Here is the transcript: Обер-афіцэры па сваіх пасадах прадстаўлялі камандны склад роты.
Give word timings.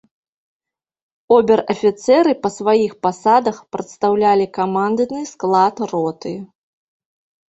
Обер-афіцэры 1.35 2.31
па 2.45 2.49
сваіх 2.55 2.95
пасадах 3.07 3.57
прадстаўлялі 3.77 4.47
камандны 4.59 5.21
склад 5.33 5.75
роты. 5.93 6.33